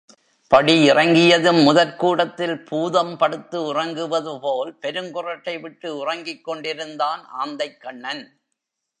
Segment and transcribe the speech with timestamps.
[0.51, 8.23] படியிறங்கியதும் முதற் கூடத்தில் பூதம் படுத்து உறங்குவது போல் பெருங்குறட்டை விட்டு உறங்கிக் கொண்டிருந்தான் ஆந்தைக்கண்ணன்.